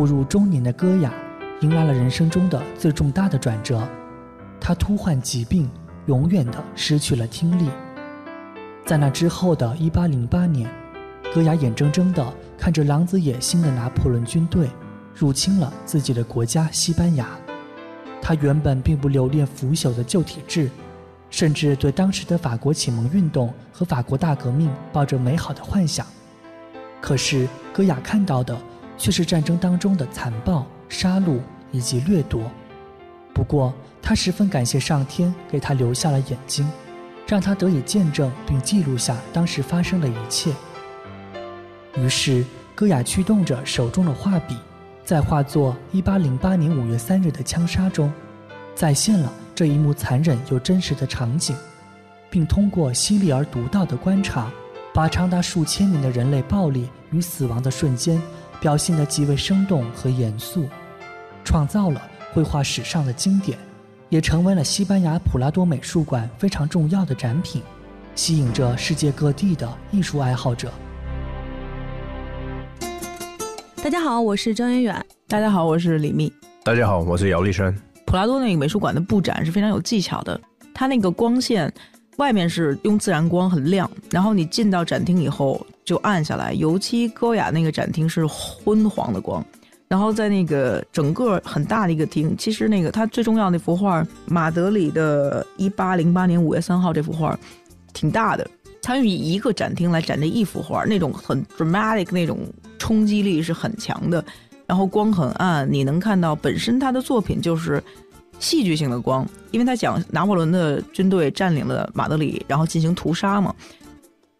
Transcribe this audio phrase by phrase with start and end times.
[0.00, 1.12] 步入中年的戈雅，
[1.60, 3.86] 迎来了人生中的最重大的转折。
[4.58, 5.70] 他突患疾病，
[6.06, 7.68] 永远的失去了听力。
[8.86, 10.72] 在那之后的一八零八年，
[11.34, 14.70] 戈雅眼睁睁的看着狼子野心的拿破仑军队
[15.14, 17.28] 入侵了自己的国家西班牙。
[18.22, 20.70] 他原本并不留恋腐朽的旧体制，
[21.28, 26.06] 甚至对当时的法国启蒙运动和法国大革命抱着美好的幻想。
[27.02, 28.58] 可是，戈雅看到的
[29.00, 31.38] 却是战争当中的残暴、杀戮
[31.72, 32.42] 以及掠夺。
[33.32, 36.70] 不过，他十分感谢上天给他留下了眼睛，
[37.26, 40.52] 让他得以见证并记录下当时发生的一切。
[41.96, 44.54] 于是，戈雅驱动着手中的画笔，
[45.02, 48.12] 在画作1808年5月3日的枪杀中，
[48.74, 51.56] 再现了这一幕残忍又真实的场景，
[52.28, 54.50] 并通过犀利而独到的观察。
[54.92, 58.20] 把长达数千年的人类暴力与死亡的瞬间
[58.60, 60.68] 表现得极为生动和严肃，
[61.42, 63.58] 创造了绘画史上的经典，
[64.10, 67.62] 也成为了西班牙普拉多美术馆非常重要的展品，
[68.14, 70.70] 吸引着世界各地的艺术爱好者。
[73.82, 75.06] 大家好，我是张远远。
[75.26, 76.30] 大家好，我是李密。
[76.62, 77.74] 大家好，我是姚立生。
[78.04, 80.38] 普拉多那个美术馆的布展是非常有技巧的，
[80.74, 81.72] 它那个光线。
[82.20, 86.52] 外面是用自然光很亮，然后你进到展厅以后就暗下来。
[86.52, 89.42] 尤其高雅那个展厅是昏黄的光，
[89.88, 97.38] 然后在那个整个很大的一个厅，其实那个它最重要那幅画马德里的1808年5月3号这幅画，
[97.94, 98.46] 挺大的。
[98.82, 102.40] 它用一个展厅来展这一幅画，那种很 dramatic 那种
[102.78, 104.22] 冲击力是很强的。
[104.66, 107.82] 然后光很暗，你能看到本身他的作品就是。
[108.40, 113.54] 戏剧性的光，因为他讲拿破仑的军队占领了马德里，然后进行屠杀嘛。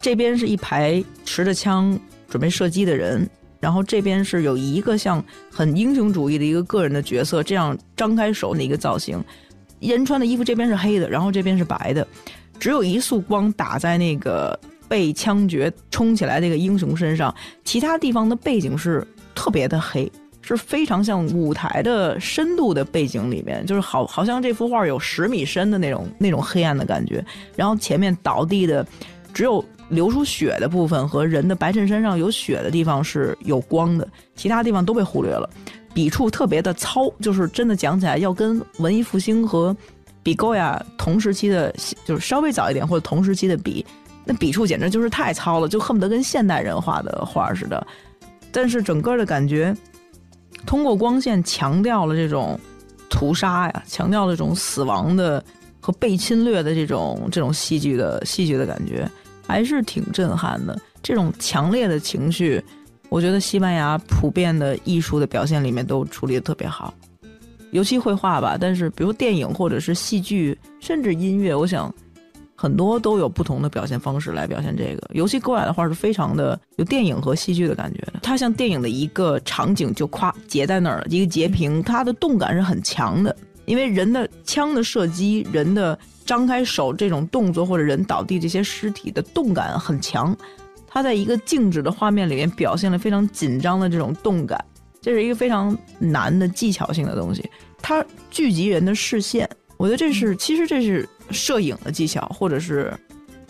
[0.00, 3.28] 这边是一排持着枪准备射击的人，
[3.60, 9.22] 然后这边是有一个像很英雄主义的一个个人的角色，这样张开手的一个造型。
[9.78, 12.06] 人穿的衣服这边是黑的，然后这边是白的，
[12.58, 14.58] 只有一束光打在那个
[14.88, 17.34] 被枪决冲起来那个英雄身上，
[17.64, 20.10] 其他地方的背景是特别的黑。
[20.56, 27.24] 是非常像舞台的深度的背景里面，就是好好像这幅画有十米深的那种那种黑暗的感觉。
[27.56, 28.86] 然后前面倒地的，
[29.32, 35.48] 只有流出血的部分和人的白衬衫上有血的地方是有光的，其他地方都被忽略了。
[35.92, 39.76] 笔触特别的糙，就是真的讲起来要跟文艺复兴和
[40.22, 41.74] 比高雅同时期的，
[42.04, 43.84] 就是稍微早一点或者同时期的比，
[44.24, 47.84] 那笔触简直就是太糙了，就恨不得跟现代人画的画似的。
[48.52, 49.74] 但是整个的感觉。
[50.66, 52.58] 通过光线强调了这种
[53.08, 55.42] 屠杀呀，强调了这种死亡的
[55.80, 59.10] 和被侵略的这种这种戏剧的戏剧的感觉，
[59.46, 60.78] 还是挺震撼的。
[61.02, 62.62] 这种强烈的情绪，
[63.08, 66.92] 我觉得西班牙普遍的艺术的表现里面都处理的特别好，
[67.70, 68.56] 尤其绘画吧。
[68.60, 71.92] 但是，比如电影或者是戏剧，甚至音乐，我想。
[72.60, 78.20] 很多都有不同的表现方式来表现这个，尤其高雅的画是非常的有电影和戏剧的感觉的。
[78.22, 83.34] 它像电影的一个场景就夸截在那儿了，一个截屏，它的动感是很强的。
[83.64, 90.36] 因为人的枪的射击，人的张开手这种动作，或者人倒地这些尸体的动感很强。
[90.86, 94.62] 它在一个静止的画面里面表现了非常紧张的这种动感，
[95.00, 97.42] 这是一个非常难的技巧性的东西。
[97.80, 99.48] 它聚集人的视线，
[99.78, 101.08] 我觉得这是其实这是。
[101.30, 102.92] 摄影的技巧，或者是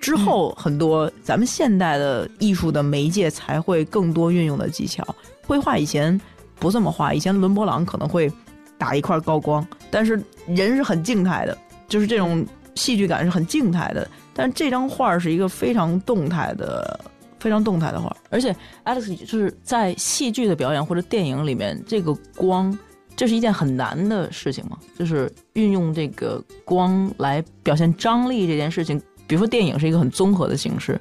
[0.00, 5.04] 之后很多咱们现代的艺术的媒介才会更多运用的技巧。
[5.46, 6.18] 绘画以前
[6.58, 8.30] 不这么画，以前伦勃朗可能会
[8.78, 11.56] 打一块高光，但是人是很静态的，
[11.88, 14.06] 就是这种戏剧感是很静态的。
[14.32, 16.98] 但这张画是一个非常动态的、
[17.38, 18.54] 非常动态的画，而且
[18.84, 22.76] Alex 就是在戏剧的表演或者电影里面，这个光。
[23.16, 24.76] 这是一件很难的事情吗？
[24.98, 29.00] 就是运用这个光来表现张力这件事情。
[29.26, 31.00] 比如说电影是一个很综合的形式，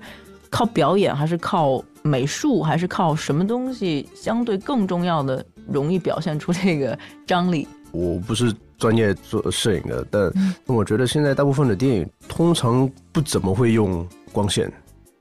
[0.50, 6.98] 靠表演还是靠美术，还是靠什么东西相对更重要的，容易表现出这个
[7.28, 7.68] 张力？
[7.92, 10.32] 我不是专业做摄影的，但
[10.66, 14.72] 我觉得现在大部分的电影通常不怎么会用光线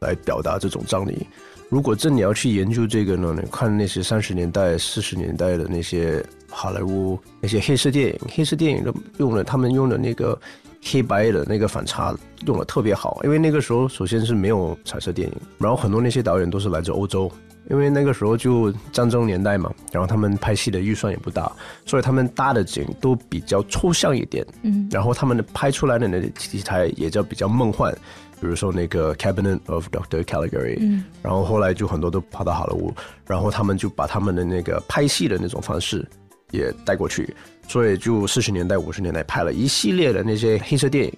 [0.00, 1.26] 来表达这种张力。
[1.72, 10.38] 如果真你要去研究这个呢，你看那些三十年代、四十年代的那些好莱坞那些黑色电影，黑色电影都用了他们用的那个
[10.84, 12.14] 黑白的那个反差
[12.44, 17.32] 用的特别好，因为那个时候首先是没有彩色电影，然后很多那些导演都是来自欧洲，
[17.70, 21.50] 因为那个时候就战争年代嘛，然后他们拍戏的预算也不大，
[21.86, 27.96] 所以他们搭的景都比较抽象一点，嗯，然后他们的拍出来的那个题材也叫比较梦幻，
[28.42, 30.24] 比如说那个 Cabinet of Dr.
[30.24, 32.92] Caligari，嗯，然后后来就很多都跑到好莱坞，
[33.24, 36.04] 然后他们就把他们的那个拍戏的那种方式
[36.50, 37.34] 也带过去，
[37.68, 41.12] 所以就四十年代、五十年代拍了一系列的那些黑色电影。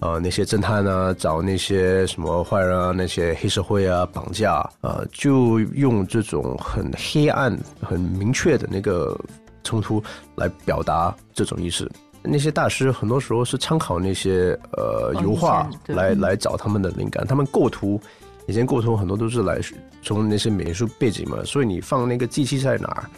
[0.00, 9.18] 呃，那些侦探啊，找那些什么坏人啊，那些黑社会啊，绑架，呃，就用这种很黑暗、很明确的那个
[9.64, 11.90] 冲突来表达这种意思。
[12.26, 18.00] 那些大师很多时候是参考那些呃哦油画对来来找他们的灵感，他们构图。
[18.48, 19.58] 以前构图很多都是来
[20.02, 23.10] 从那些美术背景嘛，所以你放那个机器在哪儿，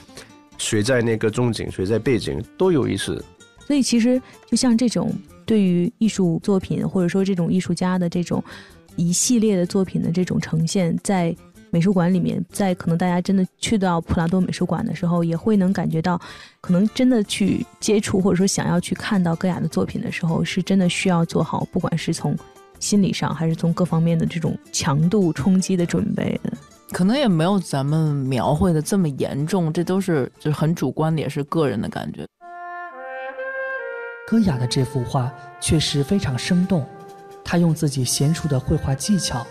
[0.57, 3.23] 谁在那个中景，谁在背景都有意思。
[3.67, 5.13] 所以其实就像这种
[5.45, 8.43] 对于艺术作品，或者说这种艺术家的这种
[8.97, 11.37] 一系列的作品的这种呈现，在
[11.70, 16.20] 美术馆里面，在可能大家真的去到普拉多美术馆的时候，也会能感觉到，
[16.61, 22.37] 可能真的去接触或者说想要去看到戈雅的作品的时候，是真的需要做好，不管是从
[22.81, 26.53] 心理上还是从各方面的这种强度冲击的准备的。
[26.91, 32.26] 可能也没有咱们描绘的这么严重，这都是就是很主观的，也是个人的感觉。
[34.26, 35.31] 戈雅的这幅画
[35.61, 36.87] 确实非常生动，
[37.44, 39.47] 他用自己娴熟的绘画技巧，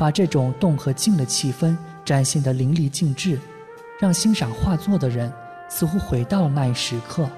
[0.00, 1.76] 把这种动和静的气氛
[2.06, 3.38] 展现得淋漓尽致，
[3.98, 5.30] 让欣赏画作的人
[5.68, 7.28] 似乎回到了那一时刻。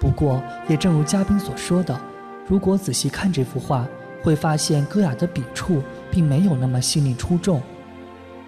[0.00, 2.00] 不过，也正如嘉宾所说的，
[2.48, 3.86] 如果仔细看这幅画，
[4.22, 7.60] 会发现戈雅的笔触并没有那么细腻出众，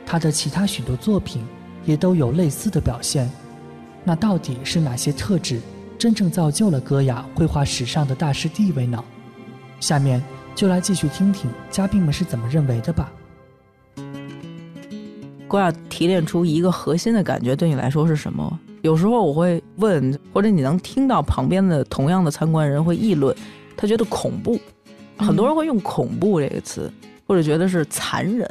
[0.06, 1.46] 他的其他许多作品
[1.84, 3.30] 也都有类似的表现。
[4.04, 5.60] 那到底是哪些特质？
[5.98, 9.04] 真正造就了戈雅绘画史上的大师地位呢？
[9.80, 13.12] 下面就来继续听听嘉宾们是怎么认为的吧。
[15.48, 18.58] 郭雅提炼出一个核心的感觉，对你来说是什么？
[18.80, 23.36] 有时候我会问，或者你能听到旁边的同样的参观人会议论，
[23.76, 24.58] 他觉得恐怖，
[25.18, 26.90] 很多人会用恐怖这个词，
[27.26, 28.48] 或者觉得是残忍，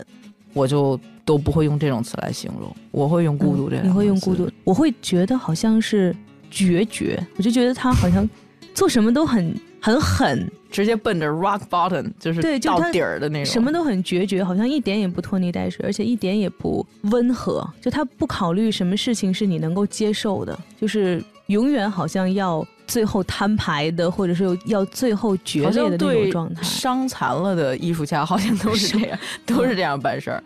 [0.53, 6.15] 我就都不会用这种词来形容，我会用孤独这样、嗯你会用孤独，我会觉得好像是
[6.49, 8.29] 决绝，我就觉得他好像
[8.73, 17.67] 做什么都很很狠，直接奔着 rock bottom，就是到对到底儿的那种，什么都很决绝，好像一点也不拖泥带水，而且一点也不温和。
[17.81, 26.61] 就他不考虑什么事情是你能够接受的，就是永远好像要最后摊牌的，或者是要最后决裂的那种状态。
[26.61, 30.43] 伤残了的艺术家好像都是这样，都是这样办事儿。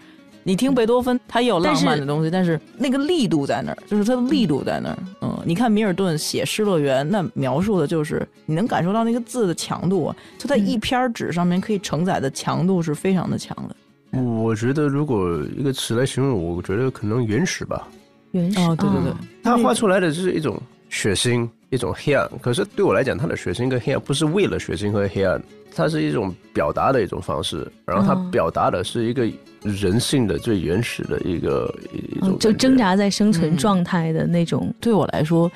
[0.47, 4.97] 你听贝多芬，他也有浪漫的东西，但是那个力度在那儿，就是他的力度在那儿。
[5.21, 14.21] 嗯，你看米尔顿写《失乐园》，那描述的就是你能感受到那个字的强度啊，就在一篇纸上面可以承载的强度是非常的强的。
[14.21, 17.87] 我觉得如果一个词来形容，我觉得可能原始吧。
[18.29, 22.29] 原始哦，对对对，啊他画出来的是一种血腥，一种黑暗。
[22.41, 25.41] 可是对我来讲，他的血腥跟黑暗不是为了血腥和黑暗，
[25.75, 27.67] 它是一种表达的一种方式。
[27.85, 29.27] 然后它哦表达的是一个
[29.61, 32.77] 人性的最原始的一个一种嗯就挣。
[32.77, 34.73] 扎在生存嗯状态的那种。
[34.79, 35.51] 对我来说，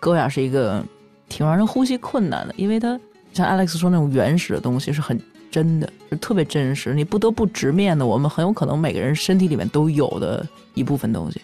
[0.00, 0.82] 戈雅是一个
[1.28, 2.98] 挺让人呼吸困难的，因为它
[3.32, 11.40] 像 Alex 说那种原始的东西是很真的，是特别真实，你不得不直面的，我们很有可能每个人身体里面都有的一部分东西。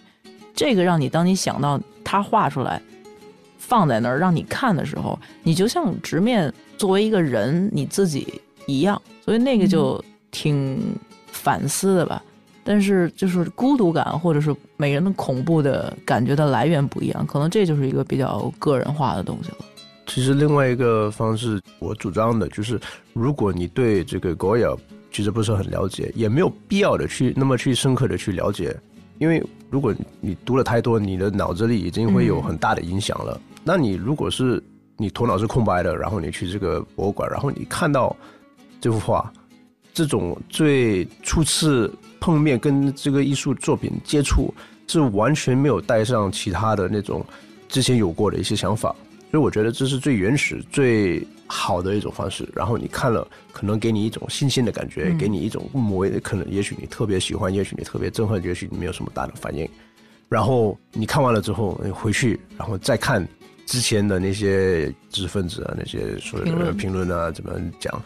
[0.55, 2.81] 这个让你当你想到他画出来，
[3.67, 10.79] 放在那儿让你看的时候，你就像直面作为一个人你自己一样，所以那个就挺
[11.27, 12.23] 反思的吧。
[12.63, 19.57] 但是就是孤独感，或者是每人的恐怖的感觉的来源不一样，可能这就是一个比较个人化的东西了。
[20.05, 22.79] 其实另外一个方式，我主张的就是，
[23.11, 24.69] 如果你对这个高雅
[25.11, 28.73] 其实不是很了解，也没有必要的去那么去深刻的去了解，
[29.17, 33.39] 因为如果你读了太多，你的脑子里已经会有很大的影响了。
[33.67, 34.63] 那你如果是
[34.95, 38.15] 你头脑是空白的，然后你去这个博物馆，然后你看到
[38.79, 39.29] 这幅画，
[39.93, 44.53] 这种最初次碰面跟这个艺术作品接触，
[44.87, 47.21] 是完全没有带上其他的那种
[47.67, 48.95] 之前有过的一些想法。
[49.29, 52.47] 所以我觉得这是最原始、最好的一种方式。
[52.55, 59.67] 然后你看了，可能给你一种新鲜的感觉，嗯给你一种某可能，也许你特别喜欢，也许你特别憎恨，也许你没有什么大的反应。
[60.29, 63.25] 然后你看完了之后，你回去，然后再看
[63.67, 67.11] 之前的那些知识分子啊那些所有的评论。
[67.11, 68.01] 啊怎么讲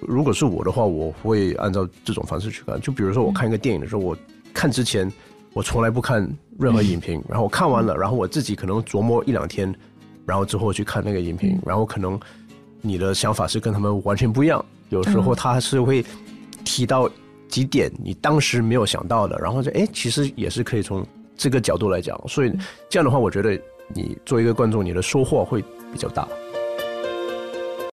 [0.00, 2.78] 如果是我的话我会按照这种方式去看。
[2.80, 4.16] 就比如说我看一个电影的时候我
[4.52, 5.10] 看之前
[5.54, 9.74] 我从来不看任何影评然后我看完了然后我自己可能琢磨一两天
[10.26, 12.20] 然后之后去看那个影评然后可能
[12.82, 16.04] 你的想法是跟他们完全不一样有时候他是会
[16.64, 17.10] 提到
[17.48, 22.20] 几点你当时没有想到的然后就哎其实也是可以从这个角度来讲。
[22.28, 22.52] 所以
[22.90, 26.26] 这样的话我觉得你做一个观众你的收获会比较大。